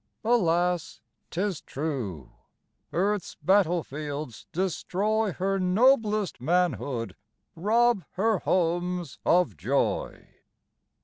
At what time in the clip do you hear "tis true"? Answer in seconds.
1.29-2.31